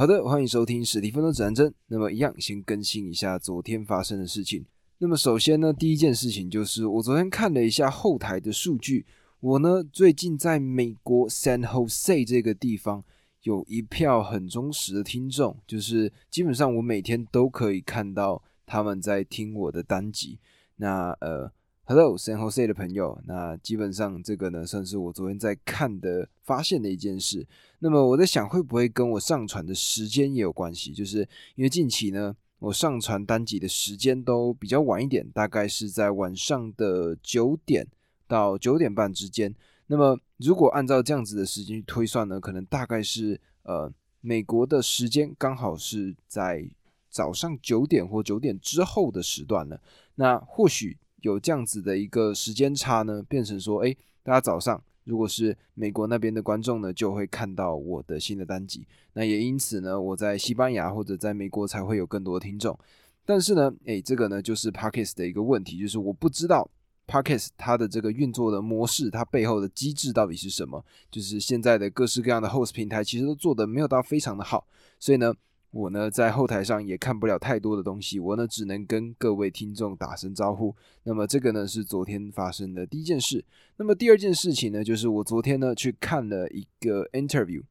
[0.00, 1.74] 好的，欢迎收听史蒂芬的指南针。
[1.88, 4.64] 那么，一样先更新一下昨天发生的事情。
[4.96, 9.04] 那么，首先呢，第一件事情就是我昨天看了一下后台的数据。
[9.40, 13.04] 我呢，最近在美国 San Jose 这个地方
[13.42, 20.38] 有一票很忠实的听众，就是基本上我每天都可以看到他们在听我的单集。
[20.76, 21.52] 那呃。
[21.90, 27.44] Hello San Jose 的朋友，那基本上这个呢，算是我昨天在看的发现的一件事。
[27.80, 30.92] 那么我在想，会不会跟我上传的时间也有关系？
[30.92, 37.84] 就是因为近期呢，我上传单集的时间都比较晚一点，大概是在晚上的九点
[38.28, 39.52] 到九点半之间。
[39.88, 46.64] 那么如果按照这样子的时间去推算呢，可能大概是呃美国的时间刚好是在
[47.08, 49.82] 早上九点或九点之后的时段了。
[50.14, 50.96] 那或许。
[51.22, 58.86] 有这样子的一个时间差呢，变成说，哎，大家早上如果是美国那边的观众呢，就会看到我的新的单集。
[59.12, 62.78] 那也因此呢，我在西班牙或者在美国才会有更多的听众。
[63.24, 66.68] 但是呢，哎，这个呢就是 Parkes 的一个问题，就是我不知道
[67.06, 70.84] Parkes 它的这个运作的模式，它背后的机制到底是什么。
[71.10, 74.66] 就是现在的各式各样的 Host 平台其实都做的没有到非常的好，
[74.98, 75.34] 所以呢。
[75.72, 80.74] 我呢，在后台上也看不了太多的东西，我呢只能跟各位听众打声招呼。
[81.04, 83.44] 那么这个呢是昨天发生的第一件事。
[83.76, 87.62] 那么第二件事情呢，就是我昨天呢去看了一个 interview。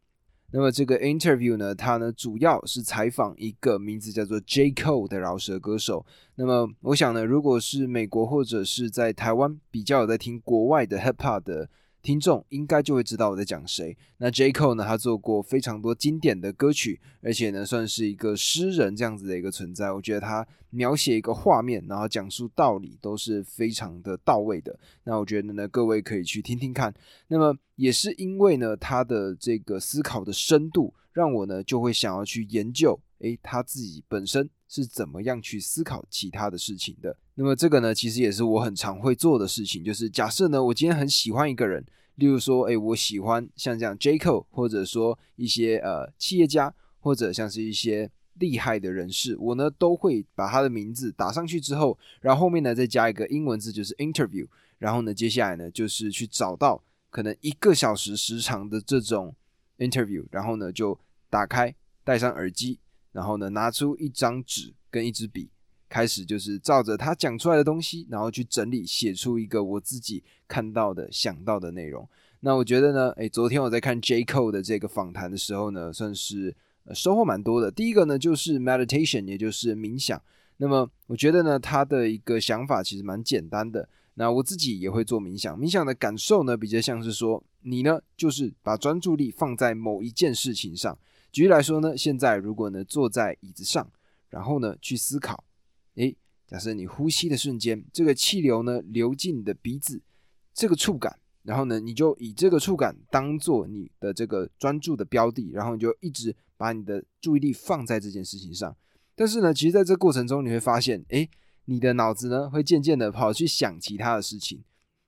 [0.51, 6.05] 那么这个 interview 呢，它呢主要是采访一个名字叫做 J Cole 的饶舌歌手。
[6.35, 11.69] 那么我想呢，如果是美国或者是在台湾比较有在听国外的 hip hop 的。
[12.01, 13.95] 听众应该就会知道我在讲谁。
[14.17, 14.85] 那 J Cole 呢？
[14.85, 19.91] 他做过非常多经典的歌曲，而且呢，算是一个诗人这样子的一个存在。
[19.91, 24.79] 我觉得他描写一个画面，然后讲述道理，都是非常的到位的。
[25.03, 26.93] 那我觉得呢，各位可以去听听看。
[27.27, 37.15] 那么也是因为呢，他的这个思考的深度，让我呢就会想要去研究，诶，他自己本身是怎么样去思考其他的事情的。
[37.35, 41.85] 那么这个呢，其实也是我很常会做的事情，就是假设呢，我今天很喜欢一个人，
[42.15, 54.47] 例如说，哎，我喜欢像这样 J Cole，或者说一些呃企业家，或者像是一些厉害的人士，我呢都会把他的名字打上去之后，然后后面呢再加一个英文字，就是 interview，
[54.77, 59.33] 然后呢接下来呢就是去找到可能一个小时时长的这种
[59.77, 60.99] interview，然后呢就
[61.29, 62.79] 打开，戴上耳机，
[63.11, 65.49] 然后呢拿出一张纸跟一支笔。
[65.91, 72.07] 开始就是照着他讲出来的东西，然后去整理写出一个我自己看到的、想到的内容。
[72.41, 76.55] 那我觉得呢，诶，昨天我在看 JCO 的这个访谈的时候呢，算是
[76.93, 77.71] 收获蛮多的。
[77.71, 80.21] 第一个呢就是 meditation，也就是冥想。
[80.57, 83.89] 那么我觉得呢，他的一个想法其实蛮简单的。
[84.13, 90.95] 那我自己也会做冥想，冥想的感受呢，比较像是说，你呢就是把专注力放在某一件事情上。
[91.31, 93.91] 举例来说呢，现在如果呢坐在椅子上，
[94.29, 95.43] 然后呢去思考。
[95.95, 96.15] 诶，
[96.47, 100.01] 假设你呼吸的瞬间，这个气流呢流进你的鼻子，
[100.53, 108.75] 这个触感，然后呢，你就以这个触感当做你的这个专注的标的，然后你就一直把你的注意力放在这件事情上。
[109.15, 111.29] 但是呢，其实在这过程中，你会发现，诶，
[111.65, 114.63] 你的脑子呢会渐渐的跑去想其他的事情，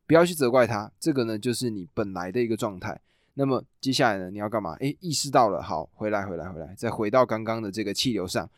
[0.06, 3.02] 不要去责怪它，这个呢就是你本来的一个状态。
[3.34, 4.74] 那么接下来呢，你要干嘛？
[4.76, 8.50] 诶，意识到了，好，回来，回来，回来，再回到刚刚的这个气流上。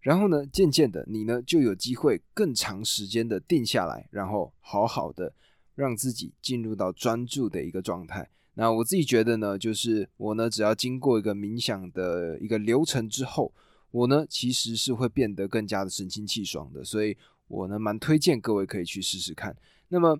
[0.00, 5.32] 然后呢，渐渐的，你呢就有机会更长时间的定下来，然后好好的
[5.74, 8.28] 让自己进入到专注的一个状态。
[8.54, 13.52] 那我自己觉得呢，就是我呢只要经过一个冥想的一个流程之后，
[13.92, 16.84] 我呢其实是会变得更加的神清气爽的。
[16.84, 17.16] 所以
[17.46, 19.56] 我呢蛮推荐各位可以去试试看。
[19.88, 20.18] 那么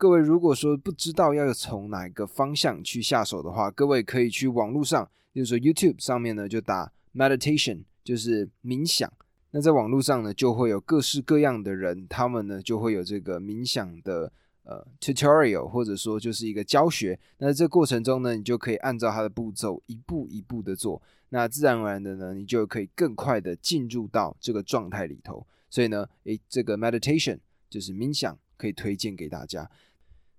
[0.00, 7.82] 各位如果说不知道要从哪一个方向去下手的话，各位可以去网络上，就是说 YouTube 上面呢就打 meditation。
[8.02, 9.12] 就是冥想，
[9.50, 17.20] 那在网络上呢，就会有各式各样的人，他们呢就会有这个冥想的呃 tutorial，或者说就是一个教学。
[17.36, 25.46] 那这过程中呢，你就可以按照他的步骤一步一步的做，那自然而然的呢，你就可以更快的进入到这个状态里头。
[25.68, 27.38] 所以呢，诶，这个 meditation
[27.68, 29.70] 就是冥想，可以推荐给大家。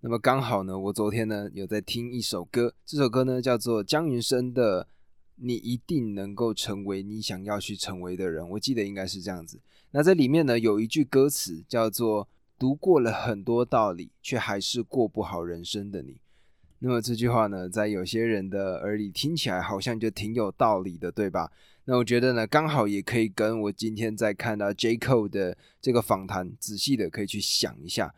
[0.03, 4.87] 那么刚好呢，我昨天呢有在听一首歌，这首歌呢叫做姜云升的。
[5.43, 9.59] 你一定能够成为你想要去成为的人，我记得应该是这样子。
[9.89, 12.27] 那这里面呢有一句歌词叫做
[12.59, 16.17] “读过了很多道理，却还是过不好人生的你”。
[16.77, 21.51] 那么这句话呢，在有些人的耳里听起来好像就挺有道理的，对吧？
[21.85, 28.13] 那我觉得呢，刚好也可以跟我今天在看到 J Cole 的这个访谈，仔细的可以去想一下。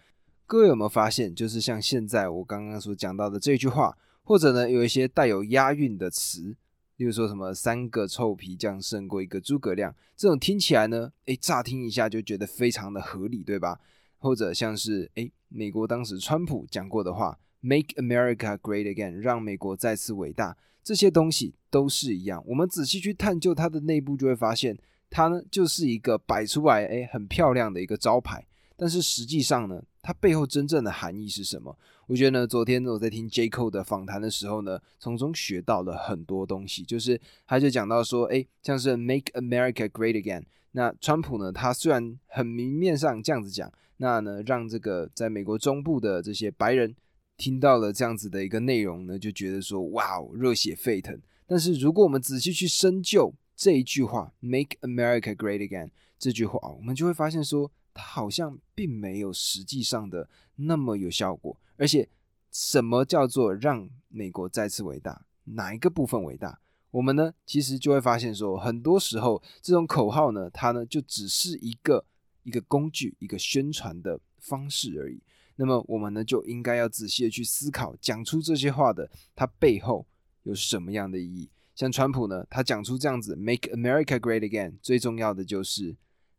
[0.46, 6.56] 各位有没有发现，就是像现在我刚刚所讲到的这句话，或者呢有一些带有押韵的词。
[6.98, 13.80] 例如说什么三个臭皮匠胜过一个诸葛亮，这种听起来呢，诶，乍听一下就觉得非常的合理，对吧？
[14.20, 22.44] 或者像是诶，美国当时川普讲过的话，“Make America Great Again”，让美国再次伟大，这些东西都是一样。
[22.46, 24.78] 我们仔细去探究它的内部，就会发现
[25.10, 31.78] 它呢就是一个摆出来诶很漂亮的一个招牌，但是实际上呢，它背后真正的含义是什么？
[32.08, 36.84] 我觉得呢，昨天我在听 J c o 的访谈的时候呢，从中学到了很多东西。
[36.84, 40.44] 就是他就讲到说，哎，像是 Make America Great Again。
[40.72, 46.96] 那川普呢，他虽然很明面上这样子讲，那呢，让这个在美国中部的这些白人
[47.38, 51.18] 听到了这样子的一个内容呢，就觉得说，哇哦，热血沸腾。
[51.46, 61.58] 但是如果我们仔细去深究这一句话 “Make America Great Again” 这句话，我们就会发现说，它好像并没有实际上的那么有效果。
[61.78, 62.08] 而且，
[62.52, 65.26] 什么叫做让美国再次伟大？
[65.46, 66.60] 哪一个部分伟大？
[66.92, 72.06] 我们呢，其实就会发现说，很多时候这种口号呢，它呢就只是一个
[72.44, 75.22] 一个工具，一个宣传的方式而已。
[75.56, 80.06] 那么，我们呢就应该要仔细的去思考，讲出这些话的它背后
[80.44, 81.50] 有什么样的意义？
[81.76, 85.96] 像川普呢，他讲出这样子 “Make America Great Again”，最重要的就是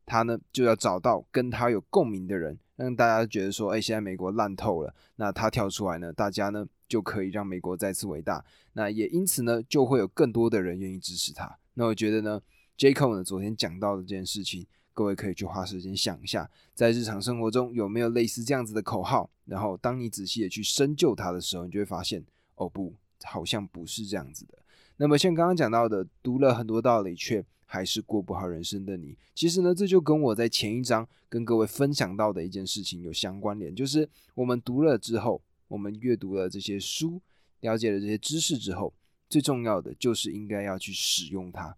[0.07, 2.59] 他呢就要找到跟他有共鸣的人。
[2.77, 8.45] 让大家觉得说，哎，现在美国烂透了，那他跳出来呢，大家呢就可以让美国再次伟大。
[8.73, 11.57] 那也因此呢，就会有更多的人愿意支持他。
[11.75, 12.43] 那我觉得呢
[12.77, 19.31] ，J Cole 呢昨天讲到的这件事情，各位可以去花时间想一下，在日常生活中有没有类似这样子的口号。
[19.45, 22.25] 然后当你仔细的去深究它的时候，你就会发现，
[22.57, 22.93] 哦不，
[23.23, 24.59] 好像不是这样子的。
[24.97, 27.47] 那么像刚刚讲到的，读了很多道理却。
[27.67, 37.21] 还是过不好人生的你，其实呢，这就跟我在前一章跟各位分享到的一件事情有相关联，就是我们读了之后，我们阅读了这些书，
[37.61, 38.95] 了解了这些知识之后，
[39.29, 41.77] 最重要的就是应该要去使用它。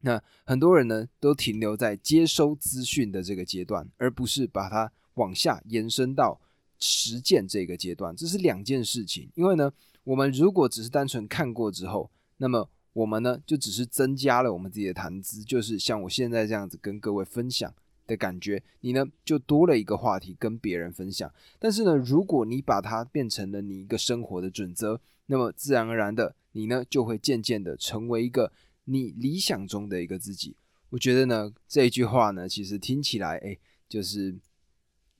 [0.00, 6.38] 那很多人呢，都停留在接收资讯的这个阶段，而不是把它往下延伸到
[6.78, 9.30] 实践这个阶段，这是两件事情。
[9.34, 9.72] 因为呢，
[10.02, 17.74] 我们如果只是单纯看过之后，那么我们呢，就只是增加了我们自己的谈资，就是像我现在这样子跟各位分享
[18.06, 18.62] 的感觉。
[18.80, 21.30] 你呢，就多了一个话题跟别人分享。
[21.58, 28.52] 但是呢，如果你把它变成了你一个生活的准则，那么自然而然的，你呢就会渐渐的成为一个
[28.84, 30.54] 你理想中的一个自己。
[30.90, 33.58] 我觉得呢，这一句话呢，其实听起来，哎，
[33.88, 34.36] 就是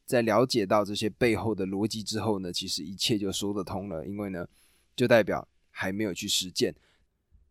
[0.06, 4.06] 在了解到这些背后的逻辑之后呢，其实一切就说得通了。
[4.06, 4.47] 因为呢，
[4.94, 6.73] 就代表还没有去实践。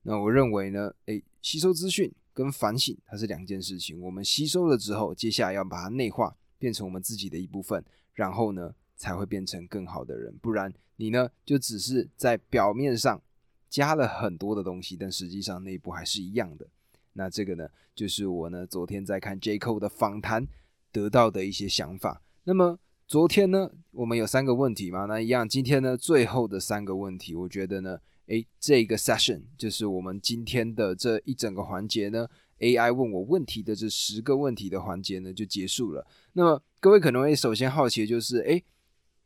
[0.04, 4.00] 那我认为呢，诶，吸收资讯跟反省它是两件事情。
[4.02, 7.84] 我们吸收了之后，接下来要把它内化，变成我们自己的一部分，
[8.14, 10.38] 然后呢，才会变成更好的人。
[10.42, 13.22] 不然你呢，就只是在表面上
[13.70, 16.68] 加了很多的东西，但实际上内部还是一样的。
[17.14, 20.46] 那这个呢，就是我呢昨天在看 J c o 的访谈
[20.92, 22.22] 得到的一些想法。
[22.44, 22.78] 那么
[23.08, 25.06] 昨天呢，我们有三个问题嘛？
[25.06, 28.00] 那一样，今天呢，最后的三个问题，我觉得呢。
[28.28, 32.28] 诶，这个 session 就是我们今天的这一整个环节呢
[32.60, 36.08] ，AI 问我问题的这十个问题的环节呢就结束了。
[36.34, 38.64] 那么各位可能会首先好奇的就是，诶，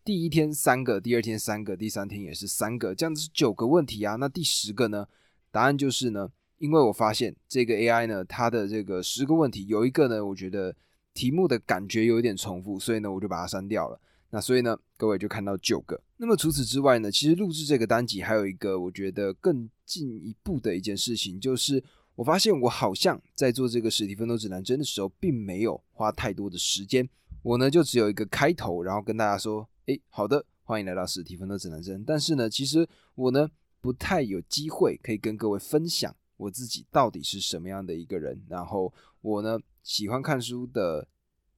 [0.04, 4.16] 第一天三个，第二天三个，第三天也是三个，这样子是九个问题啊。
[4.16, 5.08] 那第十个呢？
[5.52, 10.76] 答案就是呢，因为我发现这个 AI 呢，它的这个十个问题有一个呢，我觉得
[11.14, 14.00] 题目的感觉有一点重复，所以呢，我就把它删掉了。
[14.30, 16.02] 那所以呢，各位就看到九个。
[16.18, 21.82] 那么除此之外呢，其实录制这个单集还有一个我觉得更进一步的一件事情，就是
[22.14, 27.08] 我发现我好像在做这个实体奋斗指南针的时候，并没有花太多的时间。
[27.42, 38.44] 我呢就只有一个开头，然后跟大家说：“诶，好的，欢迎来到实体奋斗指南针。”但是呢，其实我呢不太有机会可以跟各位分享我自己到底是什么样的一个人。
[38.50, 41.08] 然后我呢喜欢看书的。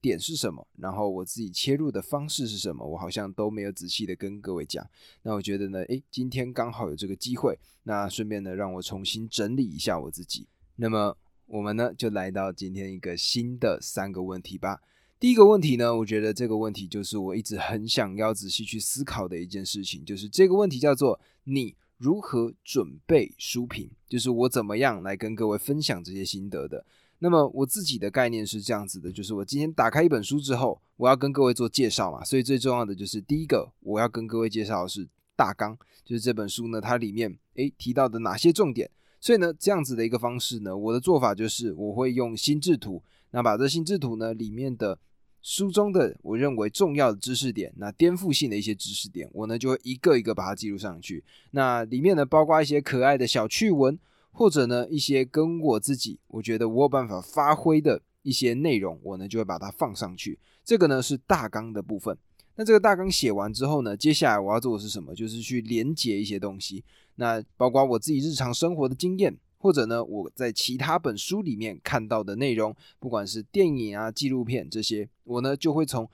[0.00, 0.66] 点是什么？
[0.78, 2.86] 然后我自己切入的方式是什么？
[2.86, 4.86] 我好像都没有仔细的跟各位讲。
[5.22, 10.46] 那我觉得呢，诶，今天刚好有这个机会，那顺便呢，让我重新整理一下我自己。
[10.76, 11.16] 那么
[11.46, 14.80] 我们呢，就来到今天一个新的三个问题吧。
[15.18, 26.86] 第一个问题呢，我觉得这个问题就是我一直很想要仔细去思考的一件事情，就是这个问题叫做你如何准备书评，就是我怎么样来跟各位分享这些心得的。
[27.22, 38.90] 那么我自己的概念是这样子的，就是我今天打开一本书之后，我要跟各位做介绍嘛，所以最重要的就是第一个我要跟各位介绍的是大纲，就是这本书呢它里面诶提到的哪些重点。
[39.20, 44.98] 所以呢这样子的一个方式呢，我的做法就是我会用心智图，那把这心智图呢里面的
[45.42, 51.22] 书中的我认为重要的知识点，那颠覆性的一些知识点，我呢就会一个一个把它记录上去。
[51.50, 53.98] 那里面呢包括一些可爱的小趣闻。
[54.30, 60.38] 或者呢一些跟我自己我觉得我有办法发挥的一些内容，我呢就会把它放上去。
[60.64, 62.16] 这个呢是大纲的部分。
[62.56, 65.14] 那这个大纲写完之后呢，接下来我要做的是什么？
[65.14, 66.84] 就是去连接一些东西。
[67.14, 76.08] 那包括我自己日常生活的经验，或者呢我在其他本书里面看到的内容，不管是电影啊、纪录片这些，我呢就会从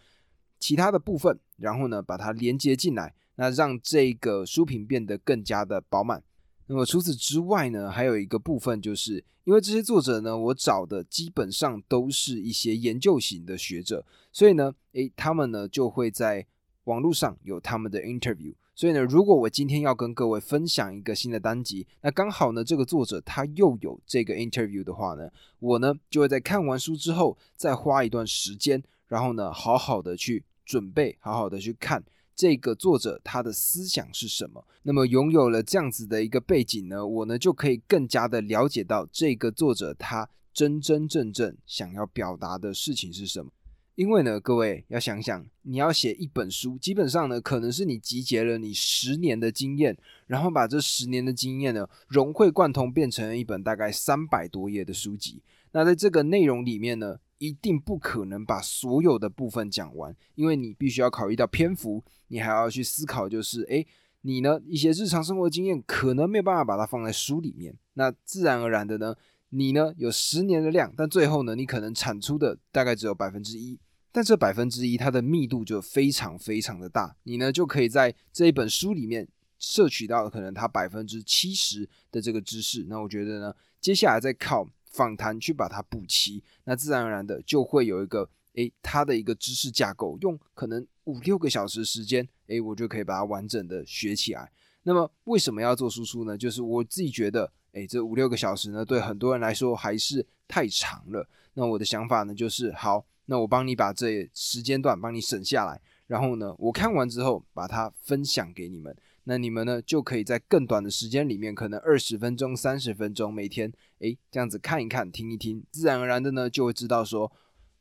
[0.60, 6.22] 其他的部分，然后呢把它连接进来，那让这个书评变得更加的饱满。
[6.66, 14.04] 那么除此之外呢，还有一个部分，就是因为这些作者呢，我找的基本上都是一些研究型的学者。
[14.32, 16.44] 所以呢，诶，他们呢就会在
[16.84, 18.52] 网络上有他们的 interview。
[18.74, 25.30] 所以呢，如果我今天要跟各位分享一个新的单集，那刚好呢，这个作者他又有这个 interview 的话呢，
[25.60, 32.04] 我呢就会在看完书之后，再花一段时间，然后呢，好好的去准备，好好的去看
[32.36, 34.64] 这个作者他的思想是什么。
[34.82, 43.50] 那么拥有了这样子的一个背景呢，我呢就可以更加的了解到这个作者他真真正正想要表达的事情是什么。
[43.94, 55.42] 因为呢，各位要想想，你要写一本书，基本上呢，可能是你集结了你十年的经验，然后把这十年的经验呢融会贯通，变成了一本大概三百多页的书籍。
[55.72, 63.86] 那在这个内容里面呢，一定不可能把所有的部分讲完，因为你必须要考虑到篇幅，你还要去思考，就是诶，
[64.22, 69.14] 你呢一些日常生活经验可能没有办法把它放在书里面，那自然而然的呢，
[69.50, 73.78] 你呢有十年的量，但最后呢，你可能产出的大概只有百分之一。
[74.10, 79.28] 但这百分之一，它的密度就非常非常的大，你呢就可以在这一本书里面
[79.58, 82.86] 摄取到可能它百分之七十的这个知识。
[82.88, 84.66] 那我觉得呢，接下来再靠
[84.96, 94.50] 访谈去把它补齐，那自然而然的就会有一个诶，它的一个知识架构，用可能五六个小时时间，诶，我就可以把它完整的学起来。
[94.84, 96.38] 那么为什么要做输出呢？
[96.38, 101.28] 就是我自己觉得，诶，这五六个小时呢，对很多人来说还是太长了。
[101.52, 103.04] 那我的想法呢，就是好。
[103.28, 108.96] 那我帮你把这时间段帮你省下来，然后呢，我看完之后把它分享给你们，
[109.28, 117.30] 那你们呢就可以在更短的时间里面，可能二十分钟、三十分钟每天，诶，这样子看一看、听一听，自然而然的呢就会知道说，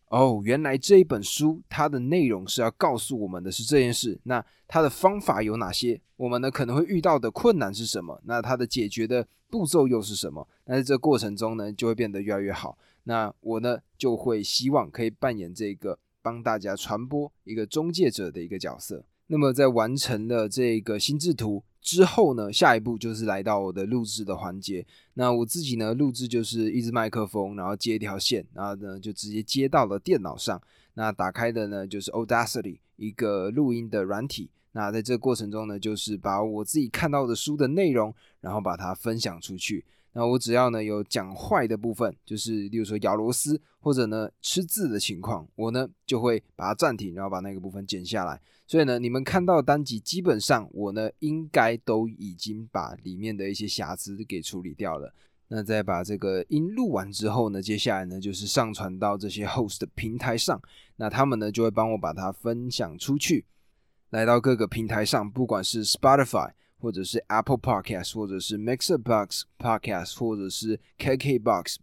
[0.07, 6.01] 哦，原来这一本书它的内容是要告诉我们的是这件事，那它的方法有哪些？
[6.17, 8.19] 我们呢可能会遇到的困难是什么？
[8.25, 10.47] 那它的解决的步骤又是什么？
[10.65, 12.75] 那在这过程中呢，就会变得越来越好。
[13.03, 19.05] 那我呢就会希望可以扮演这个帮大家传播一个中介者的一个角色。
[19.27, 24.85] 那么在完成了这个心智图之后呢，下一步就是来到我的录制的环节。
[25.15, 30.61] 那我自己呢录制就是一支麦克风，然后接一条线，然后呢就直接接到了电脑上。
[30.93, 34.49] 那打开的呢就是 Audacity 一个录音的软体。
[34.71, 39.85] 那在这个过程中呢，就是把我自己看到的书的内容，然后把它分享出去。
[40.17, 48.41] 那我只要呢有讲坏的部分，就是例如说咬螺丝或者呢吃字的情况，我呢就会把它暂停，然后把那个部分剪下来。
[48.65, 55.13] 所以呢，你们看到单集基本上我呢应该都已经把里面的一些瑕疵给处理掉了。
[55.49, 60.59] 那再把这个音录完之后呢，接下来呢就是上传到这些 host 的平台上，
[60.95, 63.43] 那他们呢就会帮我把它分享出去，
[64.11, 66.53] 来到各个平台上，不管是 Spotify。
[66.85, 71.79] 或者是 Apple Podcast，或者是 Mixer Box Podcast，或者是 KK Box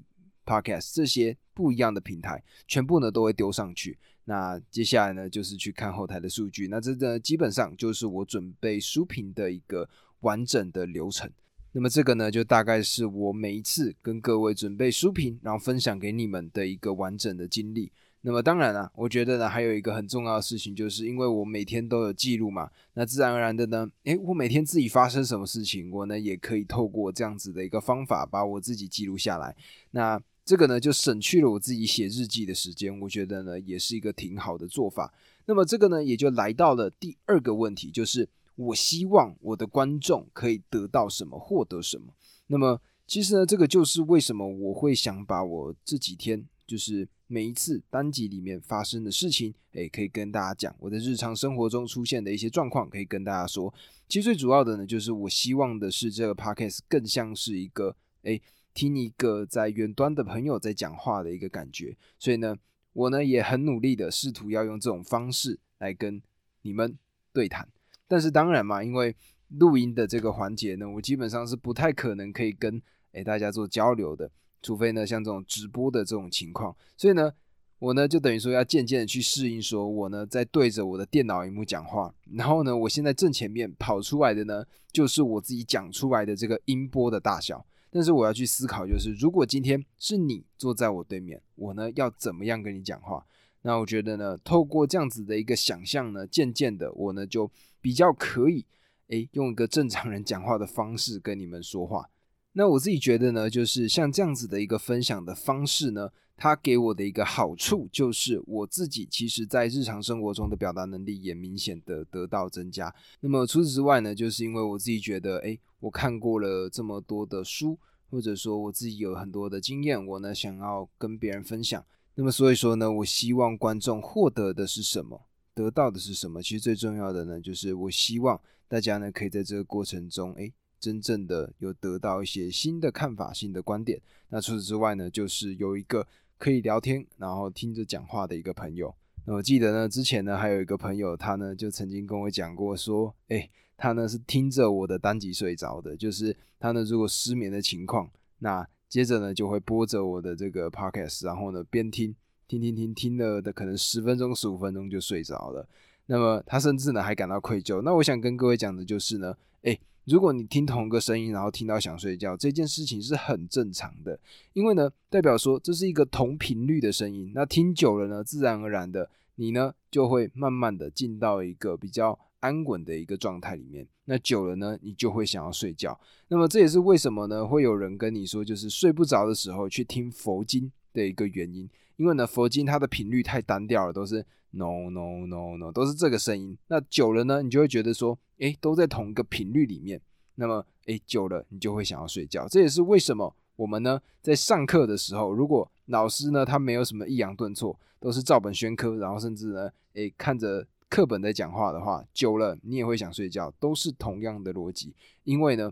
[0.47, 3.99] Podcast，这些不一样的平台，全部呢都会丢上去。
[4.27, 6.69] 那接下来呢，就是去看后台的数据。
[6.69, 9.91] 那这个基本上就是我准备书评的一个
[10.21, 11.29] 完整的流程。
[11.73, 17.91] 那么这个呢，就大概是我每一次跟各位准备书评，然后分享给你们的一个完整的经历。
[18.25, 29.57] 那么当然了，我觉得呢，还有一个很重要的事情，就是因为我每天都有记录嘛，那自然而然的呢，诶，我每天自己发生什么事情，我呢也可以透过这样子的一个方法，把我自己记录下来。
[29.91, 35.13] 那这个呢，就省去了我自己写日记的时间，我觉得呢，也是一个挺好的做法。
[35.47, 42.15] 那么这个呢，也就来到了第二个问题，就是我希望我的观众可以得到什么，获得什么。
[42.47, 47.09] 那么其实呢，这个就是为什么我会想把我这几天就是。
[47.33, 53.73] 每一次单集里面发生的事情，诶，可以跟大家讲；我的日常生活中出现的一些状况，可以跟大家说。
[54.07, 58.43] 其实最主要的呢，就是我希望的是这个 podcast 更像是一个，诶，
[58.75, 61.97] 听一个在远端的朋友在讲话的一个感觉。
[62.19, 62.55] 所以呢，
[62.93, 66.21] 我呢也很努力的试图要用这种方式来跟
[66.61, 66.99] 你们
[67.33, 67.67] 对谈。
[68.07, 69.17] 但是当然嘛，因为
[69.49, 74.31] 录音的这个环节呢，我基本上是不太可能可以跟诶大家做交流的。
[74.63, 77.33] 除非呢，像这种直播的这种情况，所以呢，
[77.79, 87.67] 我呢就等于说要渐渐的去适应，说我呢在对着我的电脑荧幕讲话，然后呢，我现在正前面跑出来的呢，就是我自己讲出来的这个音波的大小。
[87.95, 93.23] 但是我要去思考，就是如果今天是你坐在我对面，我呢要怎么样跟你讲话？
[93.61, 97.51] 那我觉得呢，透过这样子的一个想象呢，渐渐的我呢就
[97.83, 98.65] 比较可以，
[99.09, 102.09] 诶，用一个正常人讲话的方式跟你们说话。
[102.53, 106.11] 那我自己觉得呢，就是像这样子的一个分享的方式呢。
[106.35, 112.93] 它给我的一个好处就是，我自己其实在日常生活中的表达能力也明显的得到增加。
[113.21, 117.79] 那么除此之外呢，就是因为我自己觉得，诶，我看过了这么多的书，
[118.11, 121.85] 或者说我自己有很多的经验，我呢想要跟别人分享。
[122.17, 126.43] 那么所以说呢，我希望观众获得的是什么，得到的是什么？
[126.43, 130.53] 其实最重要的呢，就是我希望大家呢可以在这个过程中，诶，
[130.83, 133.99] 真正的有得到一些新的看法、新的观点。
[134.29, 136.07] 那除此之外呢，就是有一个。
[136.39, 138.93] 可以聊天，然后听着讲话的一个朋友。
[139.27, 145.97] 那我记得呢，之前呢还有一个朋友，他呢就曾经跟我讲过，说，哎，他呢是听着我的单集睡着的。
[145.97, 148.11] 就是他呢如果失眠的情况，
[148.41, 152.13] 那接着呢就会播着我的这个 podcast，然后呢边听，
[152.49, 155.65] 听听听听了的可能十分钟、十五分钟就睡着了。
[156.07, 157.81] 那么他甚至呢还感到愧疚。
[157.83, 159.79] 那我想跟各位讲的就是呢，哎。
[160.05, 164.19] 如果你听同一个声音，然后听到想睡觉，这件事情是很正常的，
[164.53, 167.31] 因为呢，代表说这是一个同频率的声音。
[167.35, 173.87] 那听久了呢，自然而然的，你呢就会慢慢的进到一个比较安稳的一个状态里面。
[174.07, 175.99] 那久了呢，你就会想要睡觉。
[176.27, 181.71] 那么这也是为什么呢，会有人跟你说，就是睡不着的时候去听佛经的一个原因。
[182.03, 186.59] 因为呢，佛经它的频率太单调了，都是 no no no no，都是这个声音。
[186.67, 190.01] 那久了呢，你就会觉得说，哎，都在同一个频率里面。
[190.35, 192.49] 那么，哎，久了你就会想要睡觉。
[192.49, 204.93] 这也是为什么我们呢，在上课的时候，如果老师呢他没有什么抑扬顿挫，都是照本宣科，然后甚至呢，哎，看着课本在讲话的话，久了你也会想睡觉，都是同样的逻辑，
[205.23, 205.71] 因为呢，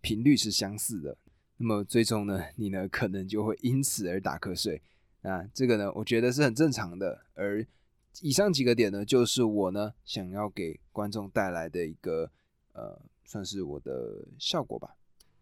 [0.00, 1.16] 频率是相似的。
[1.58, 4.82] 那么最终呢，你呢可能就会因此而打瞌睡。
[5.22, 7.20] 啊，这个呢，我觉得是很正常的。
[7.34, 7.66] 而
[8.20, 12.30] 以上几个点呢，就是我呢想要给观众带来的一个
[12.72, 14.94] 呃，算是我的效果吧。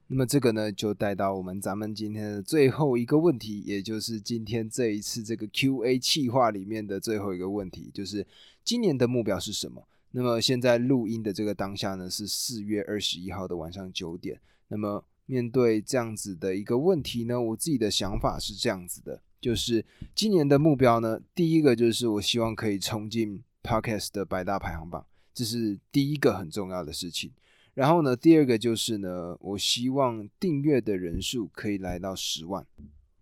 [0.08, 8.26] 那么这个呢，就带到我们咱们今天的最后一个问题，也就是今天这一次这个 Q&A 企划里面的最后一个问题，就是
[8.62, 9.86] 今年的目标是什么？
[10.12, 14.40] 那么现在录音的这个当下呢，是四月二十一号的晚上九点。
[14.68, 19.20] 那么面对这样子的一个问题呢，我自己的想法是这样子的。
[19.40, 27.31] 就是今年的目标呢，第一个就是我希望可以冲进 Podcast 的百大排行榜，这是第一个很重要的事情。
[27.75, 32.66] 然后呢，第二个就是呢，我希望订阅的人数可以来到十万。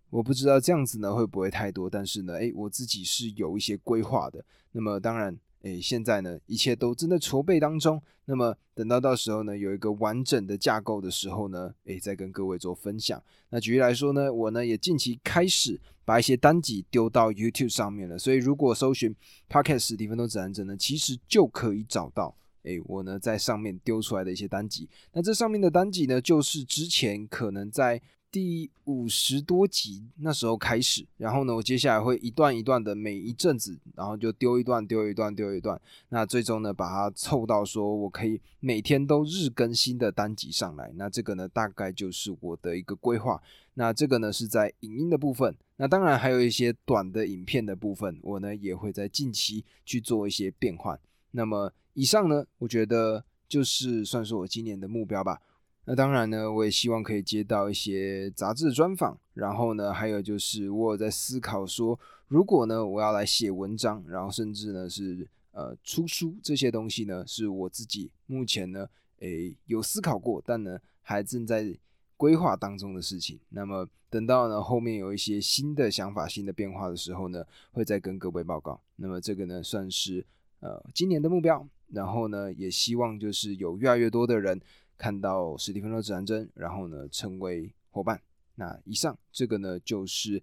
[0.09, 4.43] 我不知道这样子呢会不会太多，但是呢，诶，我自己是有一些规划的。
[4.71, 5.37] 那么当然。
[5.65, 7.99] 诶，现在呢，一切都正在筹备当中。
[8.25, 13.21] 那么等到到时候呢，有一个完整的架构的时候呢，诶，再跟各位做分享。
[13.49, 18.17] 那举例来说呢，我呢也近期开始把一些单集丢到 YouTube 上面了。
[18.19, 19.15] 所以如果搜寻
[19.49, 24.87] Podcast 史蒂芬多指南针呢，其实就可以找到，诶，我呢在上面丢出来的一些单集。
[25.13, 27.99] 那这上面的单集呢，就是之前可能在。
[28.35, 40.91] 第五十多集那时候开始，然后呢，我接下来会一段一段的，每一阵子，然后就丢一段，丢一段，丢一段，那最终呢，把它凑到说我可以每天都日更新的单集上来。
[40.97, 43.41] 那这个呢，大概就是我的一个规划。
[43.75, 45.55] 那这个呢，是在影音的部分。
[45.77, 50.99] 那当然还有一些短的影片的部分，我呢也会在近期去做一些变换。
[51.31, 55.39] 那么以上呢，我觉得就是算是我今年的目标吧。
[55.87, 68.87] 那当然呢，我也希望可以接到一些杂志专访，然后呢，还有就是我有在思考说，如果呢我要来写文章，然后甚至呢是呃出书这些东西呢，是我自己目前呢
[69.19, 71.71] 诶有思考过，但呢还正在
[72.17, 73.39] 规划当中的事情。
[73.49, 78.81] 那么等到呢后面有一些新的想法、新的变化的时候呢，会再跟各位报告。
[78.95, 80.25] 那么这个呢算是
[80.61, 84.59] 呃今年的目标，然后呢也希望就是有越来越多的人。
[84.97, 88.21] 看到史蒂芬的指南针，然后呢成为伙伴。
[88.55, 90.41] 那以上这个呢就是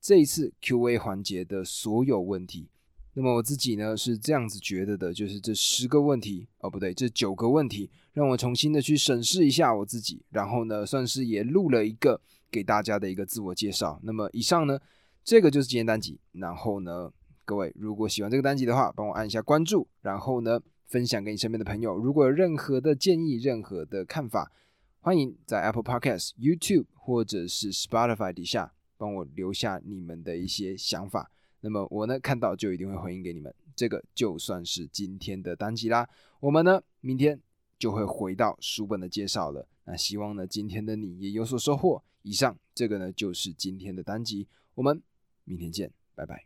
[0.00, 2.68] 这一次 Q&A 环节的所有问题。
[3.14, 14.00] 那么我自己呢是这样子觉得的，就是这十个问题哦，不对，这九个问题，让我重新的去审视一下我自己，然后呢算是也录了一个给大家的一个自我介绍。
[14.02, 14.78] 那么以上呢
[15.24, 16.18] 这个就是今天单集。
[16.32, 17.12] 然后呢
[17.44, 19.86] 各位如果喜欢这个单集的话，帮我按一下关注。
[20.02, 20.60] 然后呢。
[20.90, 21.96] 分享给你身边的朋友。
[21.96, 24.50] 如果有任何的建议、任何的看法，
[24.98, 31.30] 欢迎在 Apple Podcast、YouTube 或者是 Spotify 底下帮我留下你们的一些想法。
[31.60, 33.54] 那么我呢看到就一定会回应给你们。
[33.76, 36.08] 这个就算是今天的单集啦。
[36.40, 37.40] 我们呢明天
[37.78, 39.68] 就会回到书本的介绍了。
[39.84, 42.02] 那希望呢今天的你也有所收获。
[42.22, 45.00] 以上这个呢就是今天的单集，我们
[45.44, 46.38] 明天见，拜拜。